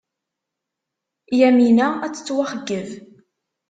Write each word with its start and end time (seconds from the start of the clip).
Yamina 1.39 1.87
ad 2.05 2.13
tettwaxeyyeb. 2.13 2.89